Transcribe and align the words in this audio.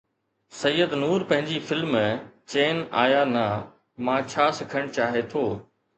سيد 0.59 0.93
نور 1.01 1.25
پنهنجي 1.31 1.59
فلم 1.67 1.93
چين 2.53 2.77
آيا 3.03 3.21
نه 3.35 3.45
مان 4.09 4.27
ڇا 4.33 4.45
سکڻ 4.59 4.91
چاهي 4.97 5.25
ٿو؟ 5.33 5.45